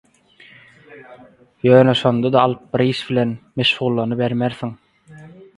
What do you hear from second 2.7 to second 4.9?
bir iş bilen meşgullanybermersiň